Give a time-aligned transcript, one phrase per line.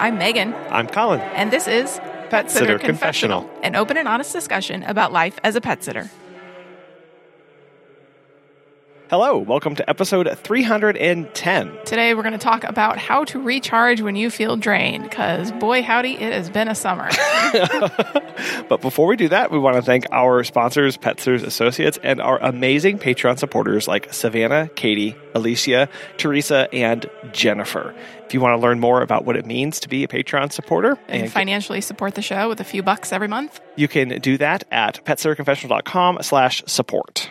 [0.00, 1.20] I'm Megan, I'm Colin.
[1.20, 2.00] and this is
[2.30, 3.48] Pet Sitter Confessional.
[3.62, 6.08] an open and honest discussion about life as a pet sitter.
[9.10, 11.78] Hello, welcome to episode 310.
[11.84, 15.82] Today, we're going to talk about how to recharge when you feel drained, because boy,
[15.82, 17.10] howdy, it has been a summer.
[18.68, 22.38] But before we do that, we want to thank our sponsors, Pet Associates, and our
[22.38, 27.92] amazing Patreon supporters like Savannah, Katie, Alicia, Teresa, and Jennifer.
[28.26, 30.96] If you want to learn more about what it means to be a Patreon supporter,
[31.08, 33.60] and financially support the show with a few bucks every month.
[33.74, 37.30] you can do that at petsitterconfessional.com slash support.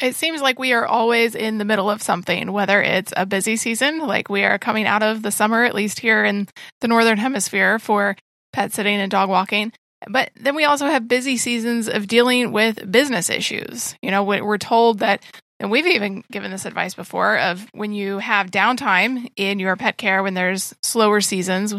[0.00, 3.56] It seems like we are always in the middle of something, whether it's a busy
[3.56, 6.48] season, like we are coming out of the summer, at least here in
[6.80, 8.16] the Northern Hemisphere for
[8.52, 9.72] pet sitting and dog walking.
[10.08, 13.96] But then we also have busy seasons of dealing with business issues.
[14.02, 15.22] You know, we- we're told that,
[15.58, 19.96] and we've even given this advice before of when you have downtime in your pet
[19.96, 21.74] care, when there's slower seasons,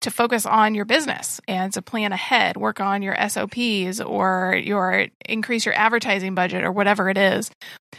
[0.00, 5.06] to focus on your business and to plan ahead, work on your SOPs or your
[5.26, 7.50] increase your advertising budget or whatever it is.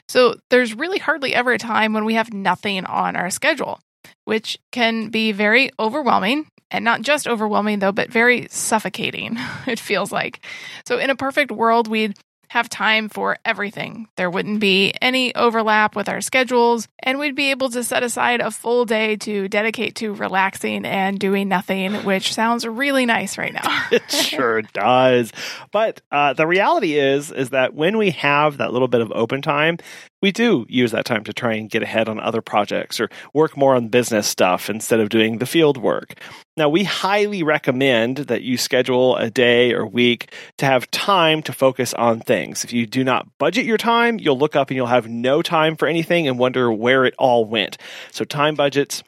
[0.08, 3.80] So there's really hardly ever a time when we have nothing on our schedule,
[4.26, 9.38] which can be very overwhelming and not just overwhelming though, but very suffocating.
[9.68, 10.44] It feels like.
[10.88, 12.18] So in a perfect world, we'd
[12.50, 14.08] have time for everything.
[14.16, 18.42] There wouldn't be any overlap with our schedules, and we'd be able to set aside
[18.42, 23.54] a full day to dedicate to relaxing and doing nothing, which sounds really nice right
[23.54, 23.86] now.
[23.92, 25.32] It sure does.
[25.72, 29.42] But uh, the reality is, is that when we have that little bit of open
[29.42, 29.78] time,
[30.22, 33.56] we do use that time to try and get ahead on other projects or work
[33.56, 36.16] more on business stuff instead of doing the field work.
[36.58, 41.54] Now, we highly recommend that you schedule a day or week to have time to
[41.54, 42.66] focus on things.
[42.66, 45.78] If you do not budget your time, you'll look up and you'll have no time
[45.78, 47.78] for anything and wonder where it all went.
[48.12, 49.04] So, time budgets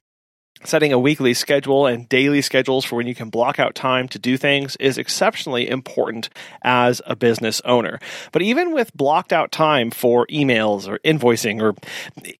[0.63, 4.19] Setting a weekly schedule and daily schedules for when you can block out time to
[4.19, 6.29] do things is exceptionally important
[6.61, 7.99] as a business owner.
[8.31, 11.73] But even with blocked out time for emails or invoicing or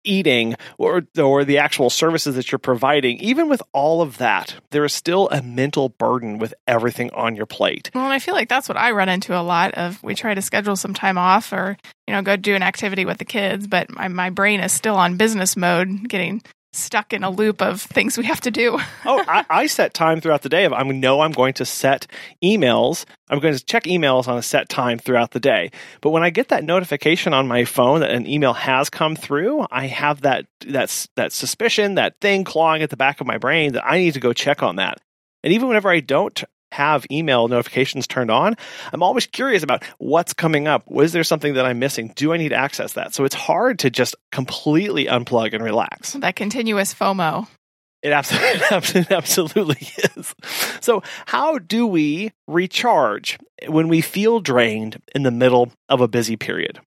[0.03, 4.85] eating or, or the actual services that you're providing, even with all of that, there
[4.85, 7.89] is still a mental burden with everything on your plate.
[7.95, 10.01] Well, and I feel like that's what I run into a lot of.
[10.03, 11.75] We try to schedule some time off or,
[12.07, 14.95] you know, go do an activity with the kids, but my, my brain is still
[14.95, 16.43] on business mode, getting
[16.73, 18.79] stuck in a loop of things we have to do.
[19.05, 20.65] oh, I, I set time throughout the day.
[20.65, 22.07] I know I'm going to set
[22.43, 23.05] emails.
[23.29, 25.71] I'm going to check emails on a set time throughout the day.
[26.01, 29.65] But when I get that notification on my phone that an email has come through,
[29.71, 33.73] I have that that that suspicion, that thing clawing at the back of my brain
[33.73, 34.99] that I need to go check on that.
[35.43, 38.55] And even whenever I don't have email notifications turned on,
[38.91, 40.89] I'm always curious about what's coming up.
[40.89, 42.11] Was there something that I'm missing?
[42.15, 43.13] Do I need to access that?
[43.13, 46.13] So it's hard to just completely unplug and relax.
[46.13, 47.47] that continuous FOMO.
[48.03, 50.35] It absolutely, it absolutely is.
[50.79, 56.35] So, how do we recharge when we feel drained in the middle of a busy
[56.35, 56.79] period?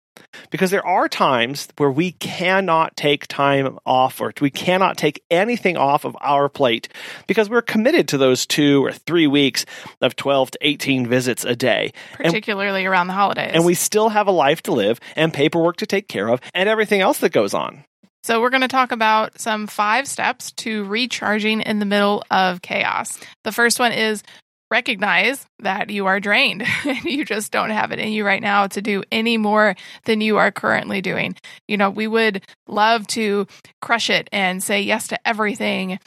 [0.51, 5.77] Because there are times where we cannot take time off or we cannot take anything
[5.77, 6.89] off of our plate
[7.27, 9.65] because we're committed to those two or three weeks
[10.01, 11.93] of 12 to 18 visits a day.
[12.19, 13.53] And, particularly around the holidays.
[13.55, 16.69] and we still have a life to live and paperwork to take care of and
[16.69, 17.85] everything else that goes on.
[18.25, 22.63] So we're going to talk about some five steps to recharging in the middle of
[22.63, 23.21] chaos.
[23.43, 24.23] The first one is
[24.71, 28.67] recognize that you are drained and you just don't have it in you right now
[28.69, 29.77] to do any more
[30.07, 31.37] than you are currently doing.
[31.69, 33.47] You know, we would love to
[33.83, 35.99] crush it and say yes to everything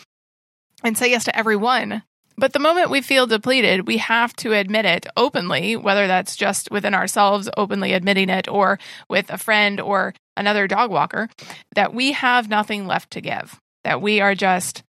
[0.83, 2.01] and say yes to everyone.
[2.39, 6.69] But the moment we feel depleted, we have to admit it openly, whether that's just
[6.69, 8.77] within ourselves, openly admitting it, or
[9.09, 11.29] with a friend or another dog walker,
[11.73, 14.83] that we have nothing left to give, that we are just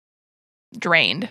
[0.78, 1.30] drained.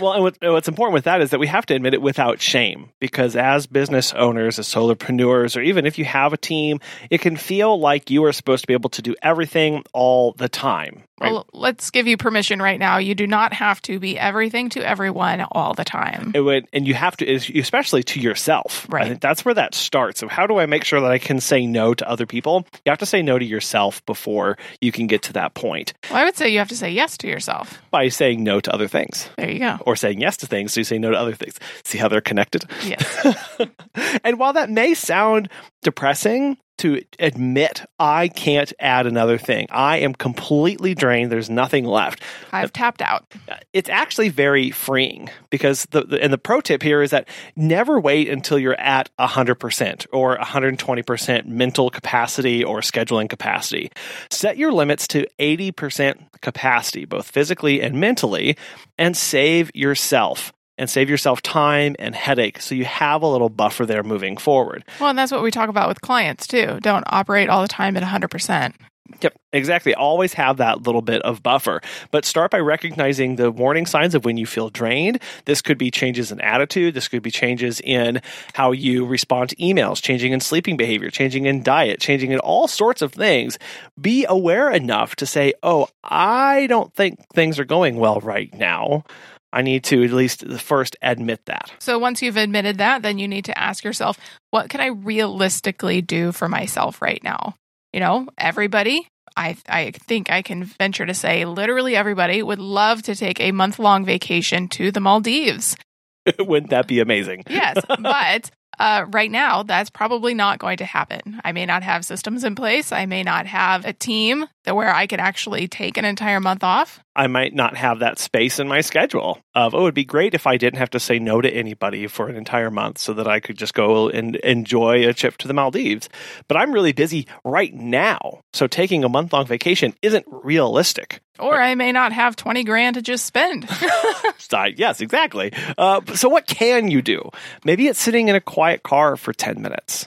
[0.00, 2.40] Well, and what, what's important with that is that we have to admit it without
[2.40, 6.80] shame because as business owners, as solopreneurs, or even if you have a team,
[7.10, 10.48] it can feel like you are supposed to be able to do everything all the
[10.48, 11.04] time.
[11.20, 11.32] Right?
[11.32, 12.96] Well, let's give you permission right now.
[12.96, 16.32] You do not have to be everything to everyone all the time.
[16.34, 18.86] it would, and you have to, especially to yourself.
[18.90, 19.08] I Right.
[19.08, 20.20] think that's where that starts.
[20.20, 22.64] So, how do I make sure that I can say no to other people?
[22.86, 26.18] You have to say no to yourself before you can get to that point Well,
[26.20, 27.82] I would say you have to say yes to yourself.
[27.90, 29.78] by saying no to other things There you go.
[29.86, 30.72] or saying yes to things.
[30.72, 31.58] So, you say no to other things.
[31.84, 32.64] See how they're connected?
[32.84, 33.36] Yes.
[34.24, 35.48] and while that may sound
[35.82, 39.66] depressing to admit I can't add another thing.
[39.70, 41.30] I am completely drained.
[41.30, 42.22] There's nothing left.
[42.52, 43.26] I've tapped out.
[43.72, 48.00] It's actually very freeing because the, the and the pro tip here is that never
[48.00, 53.90] wait until you're at 100% or 120% mental capacity or scheduling capacity.
[54.30, 58.56] Set your limits to 80% capacity, both physically and mentally,
[58.96, 63.84] and save yourself and save yourself time and headache so you have a little buffer
[63.84, 64.82] there moving forward.
[64.98, 66.78] Well, and that's what we talk about with clients too.
[66.80, 68.72] Don't operate all the time at 100%.
[69.20, 69.92] Yep, exactly.
[69.94, 71.82] Always have that little bit of buffer.
[72.10, 75.20] But start by recognizing the warning signs of when you feel drained.
[75.44, 76.94] This could be changes in attitude.
[76.94, 78.22] This could be changes in
[78.54, 82.68] how you respond to emails, changing in sleeping behavior, changing in diet, changing in all
[82.68, 83.58] sorts of things.
[84.00, 89.04] Be aware enough to say, oh, I don't think things are going well right now.
[89.52, 91.72] I need to at least first admit that.
[91.80, 94.18] So once you've admitted that, then you need to ask yourself,
[94.50, 97.54] what can I realistically do for myself right now?
[97.92, 103.02] You know, everybody, I I think I can venture to say literally everybody would love
[103.02, 105.76] to take a month-long vacation to the Maldives.
[106.38, 107.44] Wouldn't that be amazing?
[107.48, 111.40] yes, but uh, right now, that's probably not going to happen.
[111.44, 112.92] I may not have systems in place.
[112.92, 116.62] I may not have a team that where I could actually take an entire month
[116.62, 117.00] off.
[117.16, 120.32] I might not have that space in my schedule of, oh, it would be great
[120.32, 123.26] if I didn't have to say no to anybody for an entire month so that
[123.26, 126.08] I could just go and enjoy a trip to the Maldives.
[126.46, 128.42] But I'm really busy right now.
[128.52, 131.20] So taking a month long vacation isn't realistic.
[131.40, 133.68] Or I may not have 20 grand to just spend.
[134.76, 135.52] yes, exactly.
[135.76, 137.30] Uh, so, what can you do?
[137.64, 140.06] Maybe it's sitting in a quiet car for 10 minutes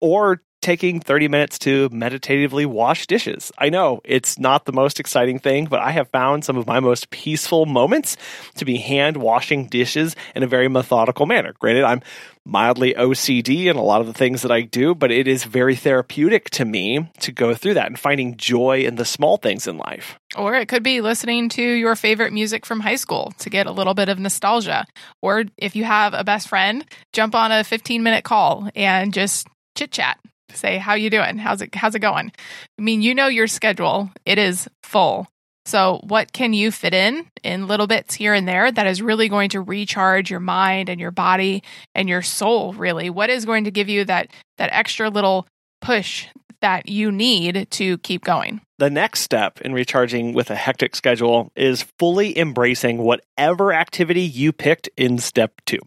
[0.00, 3.52] or taking 30 minutes to meditatively wash dishes.
[3.56, 6.80] I know it's not the most exciting thing, but I have found some of my
[6.80, 8.16] most peaceful moments
[8.56, 11.54] to be hand washing dishes in a very methodical manner.
[11.60, 12.02] Granted, I'm
[12.44, 15.76] mildly OCD in a lot of the things that I do, but it is very
[15.76, 19.78] therapeutic to me to go through that and finding joy in the small things in
[19.78, 20.18] life.
[20.36, 23.72] Or it could be listening to your favorite music from high school to get a
[23.72, 24.84] little bit of nostalgia.
[25.22, 29.46] Or if you have a best friend, jump on a 15 minute call and just
[29.76, 30.18] chit chat
[30.52, 31.38] say how you doing?
[31.38, 32.32] How's it how's it going?
[32.78, 34.10] I mean you know your schedule.
[34.24, 35.28] It is full.
[35.64, 39.28] So what can you fit in in little bits here and there that is really
[39.28, 41.64] going to recharge your mind and your body
[41.94, 43.10] and your soul really?
[43.10, 44.28] What is going to give you that
[44.58, 45.46] that extra little
[45.80, 46.26] push
[46.66, 51.50] that you need to keep going the next step in recharging with a hectic schedule
[51.56, 55.78] is fully embracing whatever activity you picked in step two.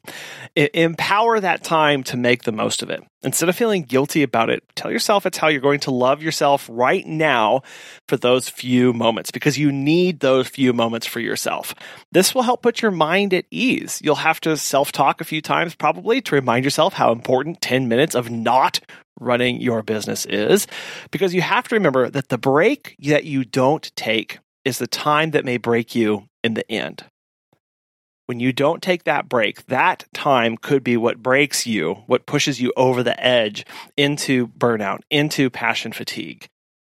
[0.55, 3.03] Empower that time to make the most of it.
[3.21, 6.67] Instead of feeling guilty about it, tell yourself it's how you're going to love yourself
[6.71, 7.61] right now
[8.07, 11.75] for those few moments because you need those few moments for yourself.
[12.11, 13.99] This will help put your mind at ease.
[14.01, 17.87] You'll have to self talk a few times probably to remind yourself how important 10
[17.87, 18.79] minutes of not
[19.19, 20.67] running your business is
[21.11, 25.31] because you have to remember that the break that you don't take is the time
[25.31, 27.05] that may break you in the end.
[28.27, 32.61] When you don't take that break, that time could be what breaks you, what pushes
[32.61, 33.65] you over the edge
[33.97, 36.47] into burnout, into passion fatigue.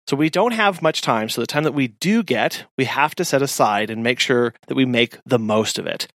[0.09, 1.29] So we don't have much time.
[1.29, 4.55] So the time that we do get, we have to set aside and make sure
[4.67, 6.09] that we make the most of it.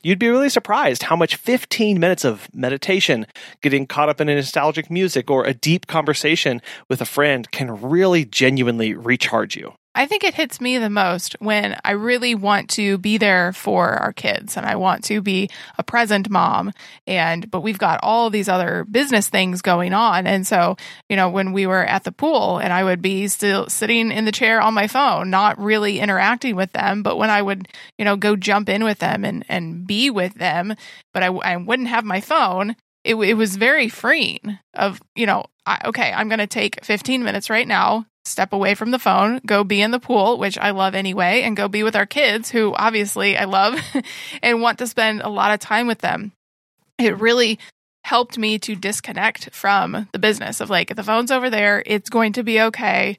[0.00, 3.26] You'd be really surprised how much 15 minutes of meditation,
[3.62, 7.80] getting caught up in a nostalgic music, or a deep conversation with a friend can
[7.82, 9.74] really genuinely recharge you.
[9.94, 13.88] I think it hits me the most when I really want to be there for
[13.90, 16.72] our kids and I want to be a present mom
[17.06, 20.26] and but we've got all these other business things going on.
[20.26, 20.76] And so
[21.08, 24.24] you know when we were at the pool and I would be still sitting in
[24.24, 27.68] the chair on my phone not really interacting with them but when I would
[27.98, 30.74] you know go jump in with them and and be with them
[31.12, 35.44] but I, I wouldn't have my phone it, it was very freeing of you know
[35.66, 39.40] I, okay i'm going to take 15 minutes right now step away from the phone,
[39.46, 42.50] go be in the pool, which I love anyway, and go be with our kids,
[42.50, 43.78] who obviously I love
[44.42, 46.32] and want to spend a lot of time with them.
[46.98, 47.58] It really
[48.04, 52.32] helped me to disconnect from the business of like, the phone's over there, it's going
[52.34, 53.18] to be okay.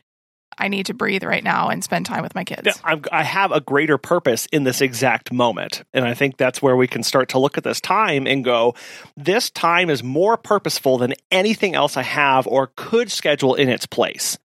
[0.59, 2.63] I need to breathe right now and spend time with my kids.
[2.65, 5.83] Yeah, i have a greater purpose in this exact moment.
[5.93, 8.75] And I think that's where we can start to look at this time and go,
[9.15, 13.85] this time is more purposeful than anything else I have or could schedule in its
[13.85, 14.37] place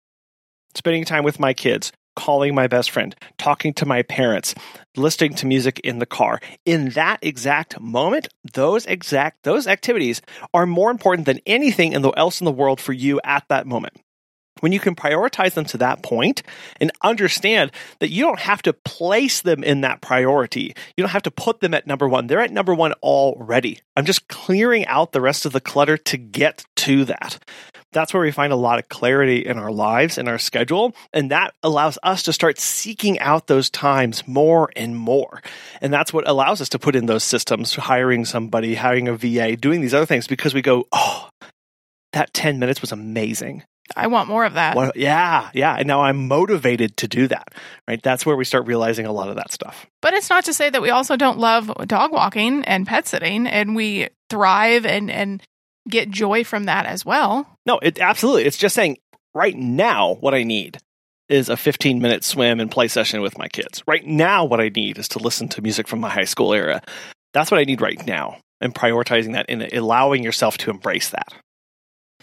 [0.75, 4.55] spending time with my kids, calling my best friend, talking to my parents,
[4.97, 6.41] listening to music in the car.
[6.65, 12.45] In that exact moment, those exact those activities are more important than anything else in
[12.45, 13.97] the world for you at that moment.
[14.65, 16.43] When you can prioritize them to that point
[16.81, 20.75] and understand that you don't have to place them in that priority.
[20.97, 22.29] You don't have to put them at number one.
[22.29, 23.81] They're at number one already.
[23.95, 27.39] I'm just clearing out the rest of the clutter to get to that.
[27.93, 30.97] That's where we find a lot of clarity in our lives, in our schedule.
[31.13, 35.43] And that allows us to start seeking out those times more and more.
[35.83, 39.59] And that's what allows us to put in those systems, hiring somebody, hiring a VA,
[39.59, 41.29] doing these other things because we go, oh,
[42.15, 43.63] that 10 minutes was amazing.
[43.97, 44.77] I want more of that.
[44.77, 45.77] Well, yeah, yeah.
[45.77, 47.55] And now I'm motivated to do that,
[47.87, 48.03] right?
[48.03, 49.87] That's where we start realizing a lot of that stuff.
[50.01, 53.47] But it's not to say that we also don't love dog walking and pet sitting
[53.47, 55.43] and we thrive and, and
[55.89, 57.47] get joy from that as well.
[57.67, 58.45] No, it absolutely.
[58.45, 58.97] It's just saying
[59.35, 60.79] right now what I need
[61.29, 63.83] is a 15 minute swim and play session with my kids.
[63.87, 66.83] Right now, what I need is to listen to music from my high school era.
[67.33, 68.39] That's what I need right now.
[68.61, 71.35] And prioritizing that and allowing yourself to embrace that.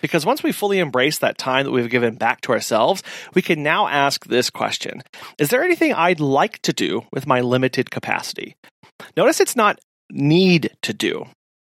[0.01, 3.03] Because once we fully embrace that time that we've given back to ourselves,
[3.33, 5.01] we can now ask this question
[5.37, 8.55] Is there anything I'd like to do with my limited capacity?
[9.15, 9.79] Notice it's not
[10.11, 11.25] need to do.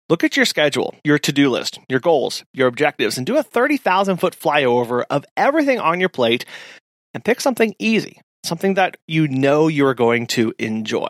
[0.08, 3.44] Look at your schedule, your to do list, your goals, your objectives, and do a
[3.44, 6.44] 30,000 foot flyover of everything on your plate
[7.14, 11.06] and pick something easy, something that you know you're going to enjoy.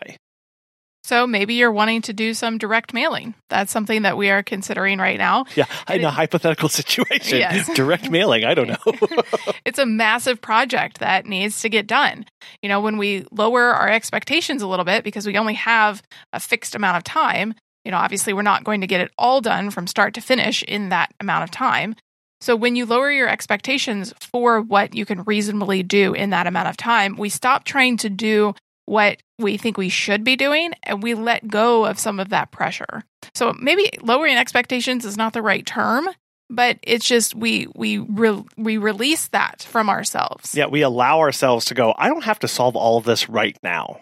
[1.03, 3.33] So maybe you're wanting to do some direct mailing.
[3.49, 5.45] That's something that we are considering right now.
[5.55, 7.39] Yeah, in a hypothetical situation.
[7.39, 7.73] Yes.
[7.73, 8.77] direct mailing, I don't know.
[9.65, 12.25] it's a massive project that needs to get done.
[12.61, 16.03] You know, when we lower our expectations a little bit because we only have
[16.33, 19.41] a fixed amount of time, you know, obviously we're not going to get it all
[19.41, 21.95] done from start to finish in that amount of time.
[22.41, 26.69] So when you lower your expectations for what you can reasonably do in that amount
[26.69, 28.55] of time, we stop trying to do
[28.85, 32.51] what we think we should be doing and we let go of some of that
[32.51, 33.03] pressure.
[33.33, 36.07] So maybe lowering expectations is not the right term,
[36.49, 40.53] but it's just we we re- we release that from ourselves.
[40.53, 43.57] Yeah, we allow ourselves to go, I don't have to solve all of this right
[43.63, 44.01] now.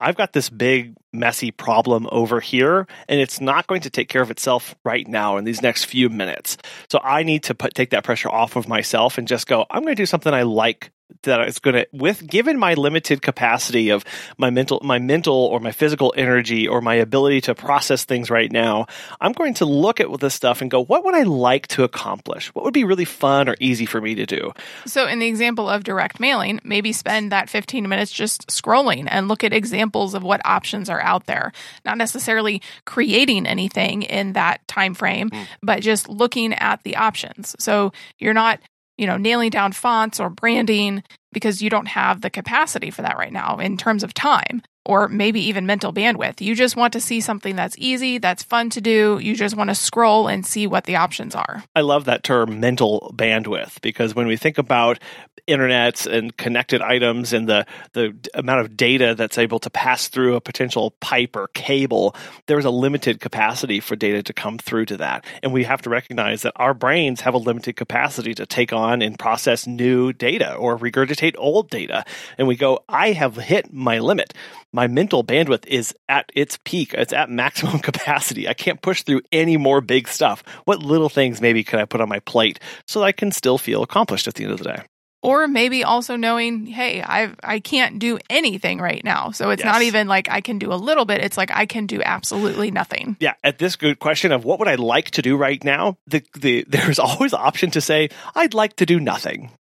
[0.00, 4.22] I've got this big, messy problem over here, and it's not going to take care
[4.22, 6.56] of itself right now in these next few minutes.
[6.90, 9.82] So I need to put, take that pressure off of myself and just go, I'm
[9.82, 10.92] going to do something I like
[11.22, 14.04] that it's going to with given my limited capacity of
[14.38, 18.50] my mental my mental or my physical energy or my ability to process things right
[18.50, 18.86] now
[19.20, 22.48] i'm going to look at this stuff and go what would i like to accomplish
[22.54, 24.52] what would be really fun or easy for me to do
[24.86, 29.28] so in the example of direct mailing maybe spend that 15 minutes just scrolling and
[29.28, 31.52] look at examples of what options are out there.
[31.84, 35.46] Not necessarily creating anything in that time frame mm.
[35.62, 37.54] but just looking at the options.
[37.58, 38.60] So you're not
[38.98, 43.16] you know, nailing down fonts or branding because you don't have the capacity for that
[43.16, 46.40] right now in terms of time or maybe even mental bandwidth.
[46.40, 49.18] You just want to see something that's easy, that's fun to do.
[49.22, 51.62] You just want to scroll and see what the options are.
[51.76, 54.98] I love that term mental bandwidth because when we think about
[55.46, 60.36] internet and connected items and the the amount of data that's able to pass through
[60.36, 62.14] a potential pipe or cable,
[62.46, 65.24] there's a limited capacity for data to come through to that.
[65.42, 69.02] And we have to recognize that our brains have a limited capacity to take on
[69.02, 72.04] and process new data or regurgitate old data.
[72.38, 74.34] And we go, I have hit my limit
[74.72, 76.94] my mental bandwidth is at its peak.
[76.94, 78.48] It's at maximum capacity.
[78.48, 80.42] I can't push through any more big stuff.
[80.64, 83.58] What little things maybe could I put on my plate so that I can still
[83.58, 84.82] feel accomplished at the end of the day?
[85.24, 89.30] Or maybe also knowing, hey, I I can't do anything right now.
[89.30, 89.72] So it's yes.
[89.72, 91.22] not even like I can do a little bit.
[91.22, 93.16] It's like I can do absolutely nothing.
[93.20, 93.34] Yeah.
[93.44, 96.64] At this good question of what would I like to do right now, the the
[96.68, 99.52] there's always option to say I'd like to do nothing.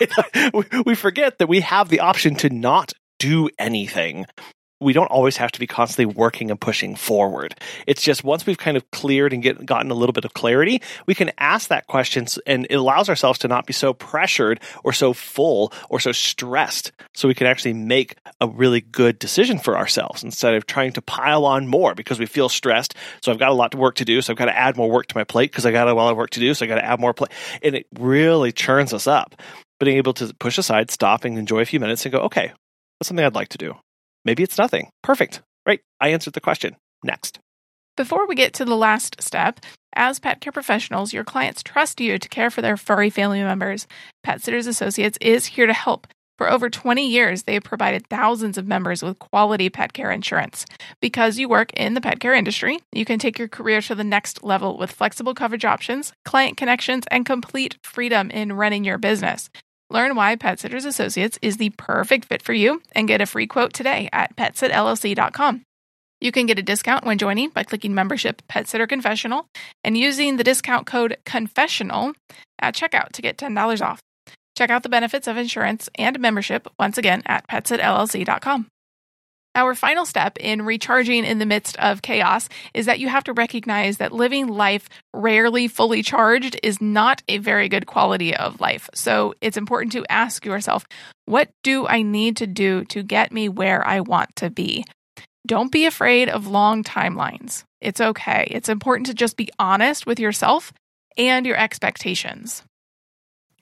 [0.84, 4.26] we forget that we have the option to not do anything
[4.80, 7.54] we don't always have to be constantly working and pushing forward.
[7.86, 10.80] It's just once we've kind of cleared and get, gotten a little bit of clarity,
[11.06, 14.92] we can ask that question and it allows ourselves to not be so pressured or
[14.92, 16.92] so full or so stressed.
[17.14, 21.02] So we can actually make a really good decision for ourselves instead of trying to
[21.02, 22.94] pile on more because we feel stressed.
[23.22, 24.22] So I've got a lot of work to do.
[24.22, 26.10] So I've got to add more work to my plate because I got a lot
[26.10, 26.54] of work to do.
[26.54, 27.32] So I got to add more plate.
[27.62, 29.34] And it really churns us up.
[29.78, 32.52] Being able to push aside, stop and enjoy a few minutes and go, okay,
[33.00, 33.76] What's something I'd like to do?
[34.26, 34.90] Maybe it's nothing.
[35.02, 35.40] Perfect.
[35.64, 35.80] Right.
[36.02, 36.76] I answered the question.
[37.02, 37.38] Next.
[37.96, 39.60] Before we get to the last step,
[39.94, 43.86] as pet care professionals, your clients trust you to care for their furry family members.
[44.22, 46.08] Pet Sitters Associates is here to help.
[46.36, 50.66] For over 20 years, they have provided thousands of members with quality pet care insurance.
[51.00, 54.04] Because you work in the pet care industry, you can take your career to the
[54.04, 59.48] next level with flexible coverage options, client connections, and complete freedom in running your business.
[59.90, 63.46] Learn why Pet Sitters Associates is the perfect fit for you and get a free
[63.46, 65.62] quote today at petsitllc.com.
[66.20, 69.46] You can get a discount when joining by clicking membership Pet Sitter Confessional
[69.82, 72.14] and using the discount code CONFESSIONAL
[72.60, 74.00] at checkout to get $10 off.
[74.56, 78.66] Check out the benefits of insurance and membership once again at petsitllc.com.
[79.56, 83.32] Our final step in recharging in the midst of chaos is that you have to
[83.32, 88.88] recognize that living life rarely fully charged is not a very good quality of life.
[88.94, 90.86] So it's important to ask yourself,
[91.26, 94.84] what do I need to do to get me where I want to be?
[95.46, 97.64] Don't be afraid of long timelines.
[97.80, 98.46] It's okay.
[98.52, 100.72] It's important to just be honest with yourself
[101.16, 102.62] and your expectations.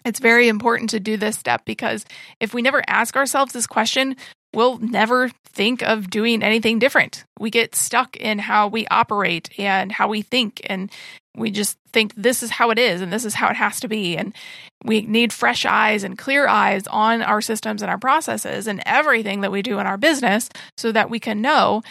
[0.05, 2.05] It's very important to do this step because
[2.41, 4.17] if we never ask ourselves this question,
[4.53, 7.25] we'll never think of doing anything different.
[7.39, 10.91] We get stuck in how we operate and how we think, and
[11.37, 13.89] we just think this is how it is and this is how it has to
[13.89, 14.17] be.
[14.17, 14.35] And
[14.85, 19.41] we need fresh eyes and clear eyes on our systems and our processes and everything
[19.41, 21.83] that we do in our business so that we can know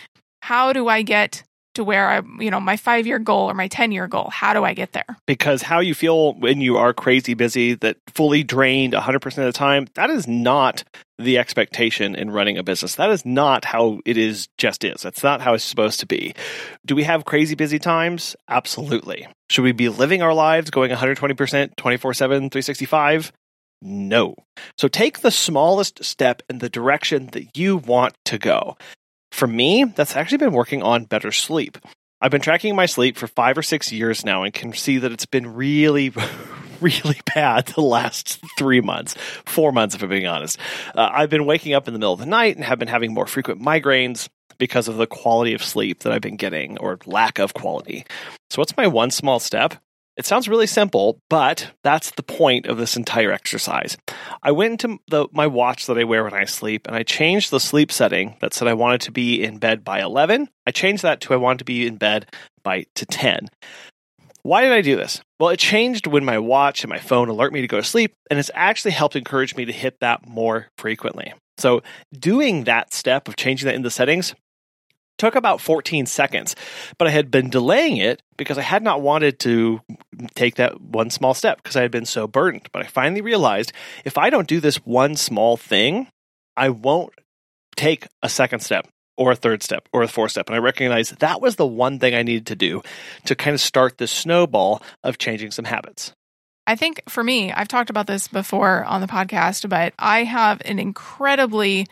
[0.42, 1.44] how do I get
[1.78, 4.30] to where I, you know, my five year goal or my 10 year goal.
[4.32, 5.06] How do I get there?
[5.26, 9.52] Because how you feel when you are crazy busy, that fully drained 100% of the
[9.52, 10.84] time, that is not
[11.20, 12.96] the expectation in running a business.
[12.96, 15.02] That is not how it is, just is.
[15.02, 16.34] That's not how it's supposed to be.
[16.86, 18.36] Do we have crazy busy times?
[18.50, 19.28] Absolutely.
[19.50, 23.32] Should we be living our lives going 120%, 24 7, 365?
[23.84, 24.36] No.
[24.78, 28.78] So take the smallest step in the direction that you want to go.
[29.38, 31.78] For me, that's actually been working on better sleep.
[32.20, 35.12] I've been tracking my sleep for five or six years now and can see that
[35.12, 36.12] it's been really,
[36.82, 39.14] really bad the last three months,
[39.46, 40.58] four months, if I'm being honest.
[40.96, 43.14] Uh, I've been waking up in the middle of the night and have been having
[43.14, 44.28] more frequent migraines
[44.58, 48.08] because of the quality of sleep that I've been getting or lack of quality.
[48.50, 49.76] So, what's my one small step?
[50.18, 53.98] It sounds really simple, but that's the point of this entire exercise.
[54.42, 57.52] I went into the, my watch that I wear when I sleep and I changed
[57.52, 60.50] the sleep setting that said I wanted to be in bed by 11.
[60.66, 62.26] I changed that to I wanted to be in bed
[62.64, 63.50] by to 10.
[64.42, 65.22] Why did I do this?
[65.40, 68.14] Well, it changed when my watch and my phone alert me to go to sleep,
[68.32, 71.34] and it's actually helped encourage me to hit that more frequently.
[71.58, 71.82] So,
[72.18, 74.34] doing that step of changing that in the settings
[75.18, 76.56] took about 14 seconds,
[76.98, 79.82] but I had been delaying it because I had not wanted to
[80.36, 82.70] take that one small step because I had been so burdened.
[82.72, 83.74] But I finally realized
[84.06, 86.08] if I don't do this one small thing,
[86.56, 87.14] I won't
[87.76, 90.48] take a second step or a third step or a fourth step.
[90.48, 92.82] And I recognized that was the one thing I needed to do
[93.26, 96.14] to kind of start this snowball of changing some habits.
[96.68, 100.62] I think for me, I've talked about this before on the podcast, but I have
[100.66, 101.88] an incredibly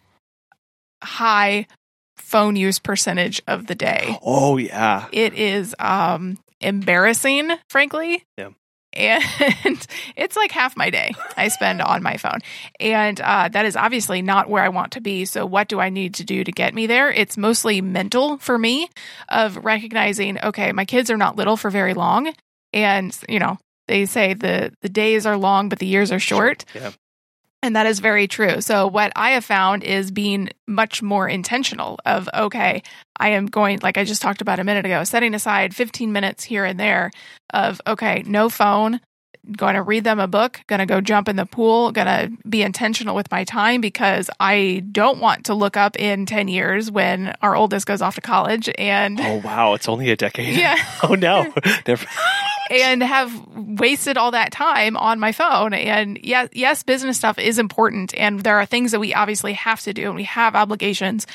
[1.02, 1.68] high
[2.16, 4.18] phone use percentage of the day.
[4.22, 5.08] Oh yeah.
[5.12, 8.24] It is um embarrassing, frankly.
[8.38, 8.50] Yeah.
[8.96, 12.40] And it's like half my day I spend on my phone.
[12.80, 15.26] And uh, that is obviously not where I want to be.
[15.26, 17.12] So, what do I need to do to get me there?
[17.12, 18.90] It's mostly mental for me
[19.30, 22.34] of recognizing, okay, my kids are not little for very long.
[22.74, 26.66] And, you know, they say the, the days are long, but the years are short.
[26.74, 26.92] Yeah.
[27.62, 28.62] And that is very true.
[28.62, 32.84] So what I have found is being much more intentional of okay,
[33.20, 36.44] I am going like I just talked about a minute ago, setting aside 15 minutes
[36.44, 37.12] here and there
[37.54, 39.00] of okay, no phone,
[39.52, 42.32] going to read them a book, going to go jump in the pool, going to
[42.48, 46.90] be intentional with my time because I don't want to look up in 10 years
[46.92, 50.56] when our oldest goes off to college and Oh wow, it's only a decade.
[50.56, 50.78] Yeah.
[51.04, 51.54] oh no.
[51.88, 52.06] Never
[52.70, 55.74] and have wasted all that time on my phone.
[55.74, 58.14] And yes, yes, business stuff is important.
[58.18, 61.28] And there are things that we obviously have to do and we have obligations,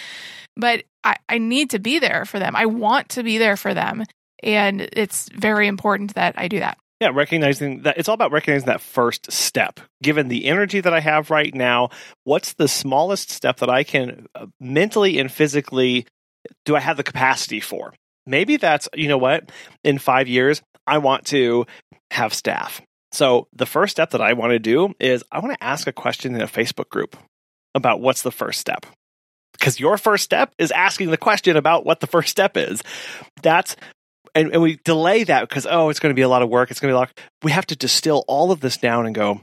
[0.57, 2.57] but I, I need to be there for them.
[2.57, 4.05] I want to be there for them.
[4.43, 6.79] And it's very important that I do that.
[7.01, 9.81] Yeah, recognizing that it's all about recognizing that first step.
[10.03, 11.89] Given the energy that I have right now,
[12.25, 16.07] what's the smallest step that I can uh, mentally and physically
[16.67, 17.95] do I have the capacity for?
[18.27, 19.51] Maybe that's, you know what,
[19.83, 21.67] in five years, I want to
[22.11, 22.83] have staff.
[23.13, 25.93] So the first step that I want to do is I want to ask a
[25.93, 27.17] question in a Facebook group
[27.75, 28.85] about what's the first step.
[29.53, 32.83] Because your first step is asking the question about what the first step is.
[33.43, 33.75] That's
[34.35, 36.71] and, and we delay that because oh it's going to be a lot of work
[36.71, 37.19] it's going to be a lot.
[37.43, 39.41] We have to distill all of this down and go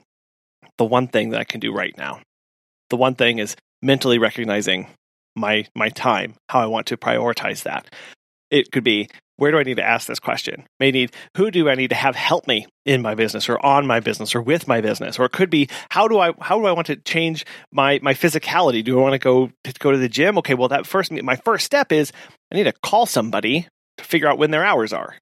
[0.78, 2.21] the one thing that i can do right now.
[2.89, 4.88] The one thing is mentally recognizing
[5.36, 7.93] my my time how i want to prioritize that.
[8.50, 10.65] It could be where do i need to ask this question?
[10.80, 13.86] May need who do i need to have help me in my business or on
[13.86, 15.19] my business or with my business?
[15.19, 18.13] Or it could be how do i how do i want to change my my
[18.13, 18.84] physicality?
[18.84, 20.38] Do i want to go to go to the gym?
[20.39, 22.12] Okay well that first my first step is
[22.52, 25.15] i need to call somebody to figure out when their hours are.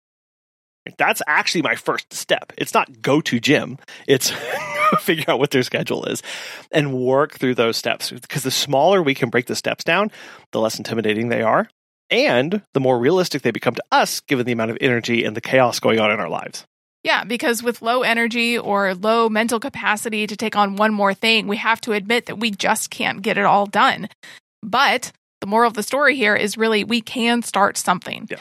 [0.98, 2.54] That's actually my first step.
[2.58, 3.80] It's not go to gym.
[4.08, 4.30] It's
[5.00, 6.22] figure out what their schedule is
[6.72, 8.12] and work through those steps.
[8.12, 10.12] Because the smaller we can break the steps down,
[10.52, 11.68] the less intimidating they are.
[12.12, 15.42] And the more realistic they become to us, given the amount of energy and the
[15.42, 16.66] chaos going on in our lives.
[17.04, 21.48] Yeah, because with low energy or low mental capacity to take on one more thing,
[21.48, 24.08] we have to admit that we just can't get it all done.
[24.62, 25.12] But
[25.42, 28.28] the moral of the story here is really we can start something.
[28.30, 28.38] Yeah.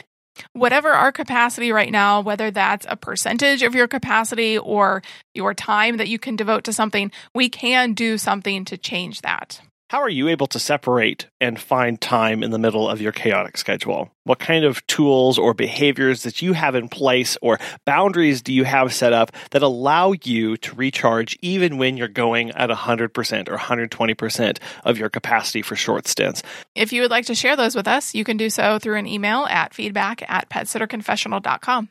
[0.52, 5.02] Whatever our capacity right now, whether that's a percentage of your capacity or
[5.34, 9.60] your time that you can devote to something, we can do something to change that.
[9.90, 13.58] How are you able to separate and find time in the middle of your chaotic
[13.58, 14.10] schedule?
[14.24, 18.64] What kind of tools or behaviors that you have in place or boundaries do you
[18.64, 23.58] have set up that allow you to recharge even when you're going at 100% or
[23.58, 26.42] 120% of your capacity for short stints?
[26.74, 29.06] If you would like to share those with us, you can do so through an
[29.06, 31.90] email at feedback at petsitterconfessional.com.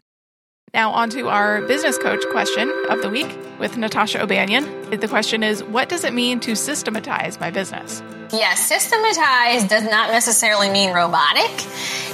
[0.74, 4.90] Now, on to our business coach question of the week with Natasha O'Banion.
[4.90, 8.02] The question is What does it mean to systematize my business?
[8.32, 11.52] Yes, systematize does not necessarily mean robotic,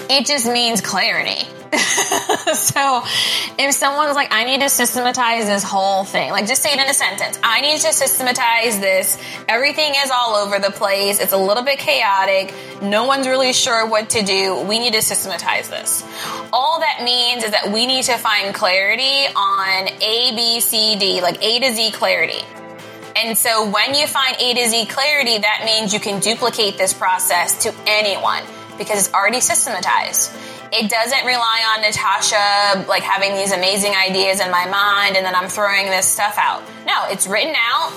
[0.09, 1.47] it just means clarity.
[2.53, 3.03] so
[3.59, 6.87] if someone's like, I need to systematize this whole thing, like just say it in
[6.87, 7.39] a sentence.
[7.43, 9.21] I need to systematize this.
[9.47, 11.19] Everything is all over the place.
[11.19, 12.53] It's a little bit chaotic.
[12.81, 14.61] No one's really sure what to do.
[14.67, 16.03] We need to systematize this.
[16.51, 21.21] All that means is that we need to find clarity on A, B, C, D,
[21.21, 22.43] like A to Z clarity.
[23.15, 26.93] And so when you find A to Z clarity, that means you can duplicate this
[26.93, 28.43] process to anyone
[28.77, 30.31] because it's already systematized.
[30.71, 35.33] It doesn't rely on Natasha like having these amazing ideas in my mind and then
[35.33, 36.61] I'm throwing this stuff out.
[36.85, 37.91] No, it's written out.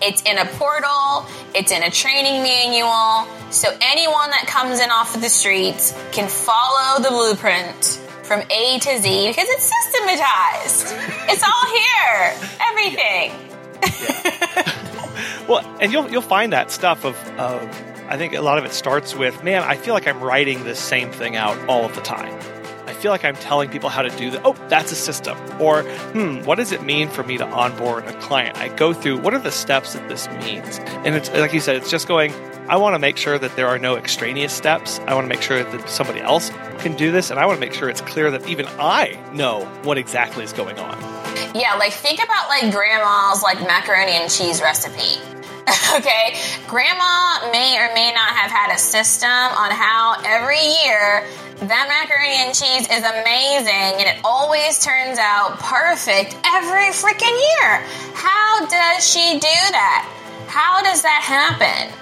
[0.00, 1.26] It's in a portal.
[1.54, 3.26] It's in a training manual.
[3.50, 8.78] So anyone that comes in off of the streets can follow the blueprint from A
[8.78, 10.94] to Z because it's systematized.
[11.28, 12.34] It's all here.
[12.70, 13.32] Everything.
[15.48, 18.74] well, and you'll you'll find that stuff of, of I think a lot of it
[18.74, 22.02] starts with, man, I feel like I'm writing the same thing out all of the
[22.02, 22.38] time.
[22.86, 24.42] I feel like I'm telling people how to do that.
[24.44, 25.38] Oh, that's a system.
[25.58, 28.58] Or, hmm, what does it mean for me to onboard a client?
[28.58, 30.78] I go through what are the steps that this means?
[31.06, 32.34] And it's like you said, it's just going,
[32.68, 34.98] I want to make sure that there are no extraneous steps.
[35.06, 37.30] I want to make sure that somebody else can do this.
[37.30, 40.52] And I want to make sure it's clear that even I know what exactly is
[40.52, 41.00] going on.
[41.54, 45.18] Yeah, like think about like grandma's like macaroni and cheese recipe.
[45.96, 46.34] okay,
[46.66, 51.24] grandma may or may not have had a system on how every year
[51.68, 57.78] that macaroni and cheese is amazing and it always turns out perfect every freaking year.
[58.14, 60.10] How does she do that?
[60.48, 61.94] How does that happen?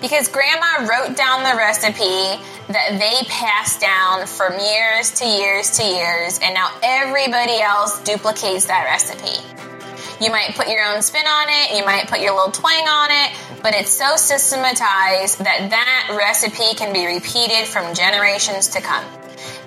[0.00, 5.82] Because grandma wrote down the recipe that they passed down from years to years to
[5.84, 9.42] years, and now everybody else duplicates that recipe.
[10.24, 13.10] You might put your own spin on it, you might put your little twang on
[13.10, 19.04] it, but it's so systematized that that recipe can be repeated from generations to come.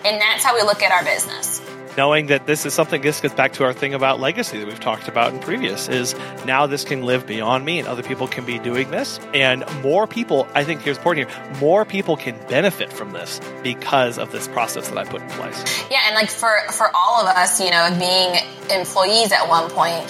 [0.03, 1.61] And that's how we look at our business.
[1.95, 4.79] Knowing that this is something this gets back to our thing about legacy that we've
[4.79, 6.15] talked about in previous is
[6.45, 9.19] now this can live beyond me and other people can be doing this.
[9.35, 14.17] And more people i think here's important here more people can benefit from this because
[14.17, 15.63] of this process that i put in place.
[15.91, 18.41] Yeah and like for for all of us you know being
[18.71, 20.07] employees at one point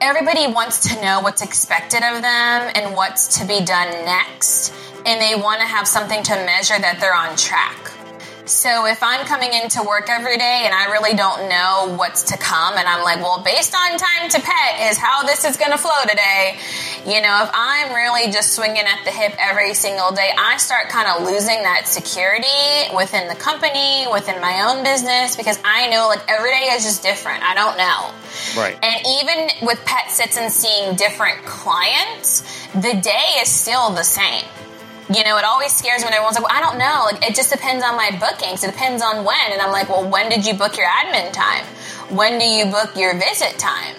[0.00, 4.72] everybody wants to know what's expected of them and what's to be done next.
[5.06, 7.97] And they want to have something to measure that they're on track
[8.48, 12.36] so if I'm coming into work every day and I really don't know what's to
[12.36, 15.70] come, and I'm like, well, based on Time To Pet is how this is going
[15.72, 16.58] to flow today,
[17.06, 20.88] you know, if I'm really just swinging at the hip every single day, I start
[20.88, 26.08] kind of losing that security within the company, within my own business, because I know
[26.08, 27.42] like every day is just different.
[27.42, 28.60] I don't know.
[28.60, 28.78] Right.
[28.82, 34.44] And even with pet sits and seeing different clients, the day is still the same.
[35.10, 37.08] You know, it always scares me when everyone's like, well, I don't know.
[37.10, 38.62] Like, it just depends on my bookings.
[38.62, 39.52] It depends on when.
[39.52, 41.64] And I'm like, well, when did you book your admin time?
[42.14, 43.94] When do you book your visit time?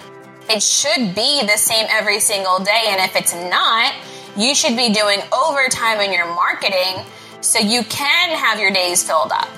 [0.48, 2.84] It should be the same every single day.
[2.88, 3.92] And if it's not,
[4.36, 7.04] you should be doing overtime in your marketing
[7.40, 9.48] so you can have your days filled up.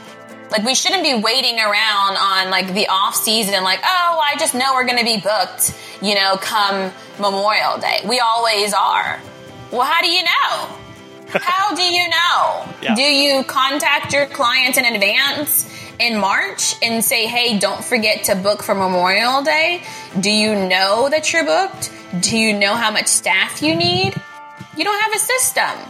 [0.50, 4.36] Like we shouldn't be waiting around on like the off season, and like, oh, I
[4.38, 8.00] just know we're going to be booked, you know, come Memorial Day.
[8.06, 9.18] We always are.
[9.70, 10.78] Well, how do you know?
[11.40, 12.74] How do you know?
[12.82, 12.94] Yeah.
[12.94, 15.68] Do you contact your clients in advance
[15.98, 19.82] in March and say, hey, don't forget to book for Memorial Day?
[20.20, 21.92] Do you know that you're booked?
[22.20, 24.14] Do you know how much staff you need?
[24.76, 25.88] You don't have a system.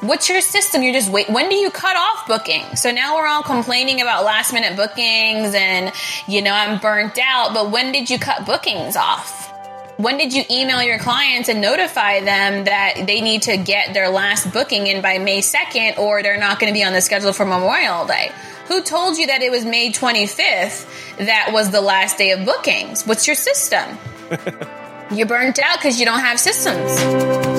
[0.00, 0.82] What's your system?
[0.82, 1.28] You're just wait.
[1.30, 2.76] When do you cut off booking?
[2.76, 5.92] So now we're all complaining about last minute bookings and,
[6.28, 9.50] you know, I'm burnt out, but when did you cut bookings off?
[9.96, 14.10] When did you email your clients and notify them that they need to get their
[14.10, 17.32] last booking in by May 2nd or they're not going to be on the schedule
[17.32, 18.30] for Memorial Day?
[18.68, 23.06] Who told you that it was May 25th that was the last day of bookings?
[23.06, 23.98] What's your system?
[25.10, 27.55] You're burnt out because you don't have systems.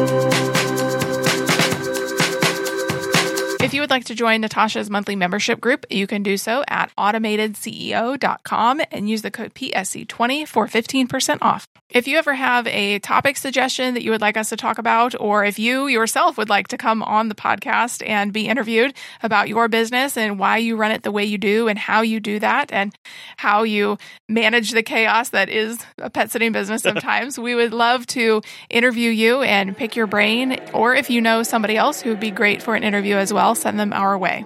[3.67, 6.89] If you would like to join Natasha's monthly membership group, you can do so at
[6.97, 11.67] automatedceo.com and use the code PSC20 for 15% off.
[11.89, 15.15] If you ever have a topic suggestion that you would like us to talk about,
[15.19, 19.47] or if you yourself would like to come on the podcast and be interviewed about
[19.47, 22.39] your business and why you run it the way you do and how you do
[22.39, 22.93] that and
[23.37, 28.05] how you manage the chaos that is a pet sitting business sometimes, we would love
[28.07, 30.59] to interview you and pick your brain.
[30.73, 33.55] Or if you know somebody else who would be great for an interview as well,
[33.67, 34.45] send them our way.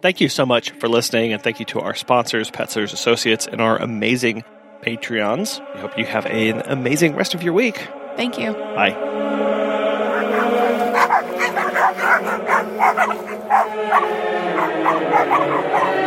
[0.00, 3.46] Thank you so much for listening, and thank you to our sponsors, Pet Sitters Associates,
[3.46, 4.42] and our amazing
[4.80, 5.60] Patreons.
[5.74, 7.86] We hope you have an amazing rest of your week.
[8.16, 8.54] Thank you.
[8.54, 8.96] Bye.